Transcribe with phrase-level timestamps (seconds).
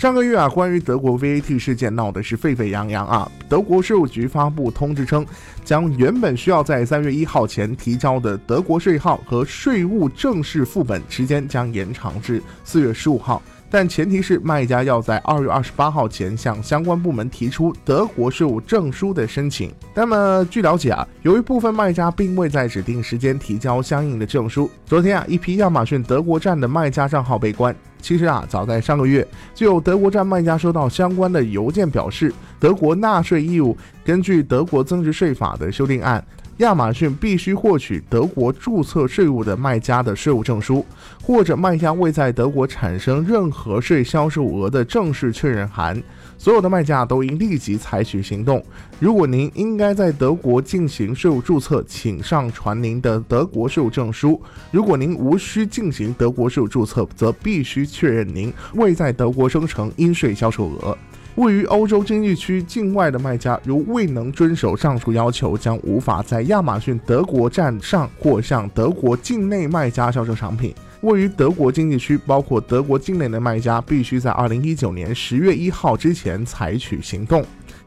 [0.00, 3.30] 上个月啊，关于德国 VAT 事件闹的是沸沸扬扬啊。
[3.50, 5.26] 德国税务局发布通知称，
[5.62, 13.42] 将原本需要在三月一号前提交的德国税号和税务正式副本时间将延长至四月十五号。
[13.68, 19.70] 但前提是卖家要在二月二十八号前向相关部门提出德国税务证书的申请。
[19.94, 27.76] 那么据了解啊，由于部分卖家并未在指定时间提交相应的证书，昨天啊，一批亚马逊德国站的卖家账号被关。
[28.00, 36.24] 其实啊，早在上个月就有德国站卖家收到相关的邮件，表示德国纳税义务根据德国增值税法的修订案。
[36.58, 40.84] 亚马逊必须获取德国注册税务的卖家的税务证书，
[41.22, 46.02] 或者卖家未在德国产生任何税销售额的正式确认函。
[46.36, 48.62] 所有的卖家都应立即采取行动。
[48.98, 54.38] 如果您应该在德国进行税务注册，请上传您的德国税务证书。
[54.70, 60.96] 如果您无需进行德国税务注册，则必须确认您未在德国生成应税销售额。
[61.36, 70.74] 位于欧洲经济区境外的卖家，如未能遵守上述要求，将无法在亚马逊德国站上或向德国境内卖家销售商品。
[71.02, 77.42] 位于德国经济区，包括德国境内的卖家，必须在二零一九年十月一号之前采取行动。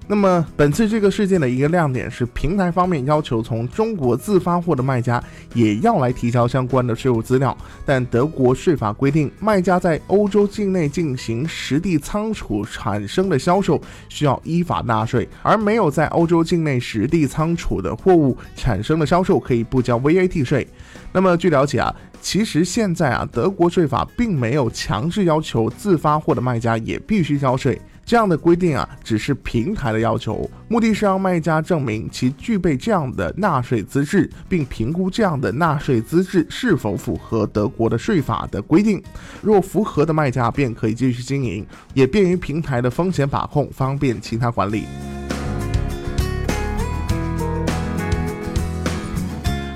[0.06, 5.24] 那么，本次这个事件的一个亮点是，平台方面要求从中国自发货的卖家
[5.54, 20.68] 也要来提交相关的税务资料，但德国税法规定，卖家在欧洲境内进行实地仓储产生的销售需要依法纳税，而没有在欧洲境内实地仓储的货物产生的销售可以不交 VAT 税。
[21.14, 27.80] 那么，据了解啊，其实现在啊，德国税法并没有强制要求自发货的卖家也必须交税。
[28.06, 39.02] 这样的规定啊，只是平台的要求，目的是让卖家证明其具备这样的纳税资质，并评估这样的纳税资质是否符合德国的税法的规定。
[39.42, 44.84] 若符合的卖家便可以继续经营，也便于平台的风险把控，方便其他管理。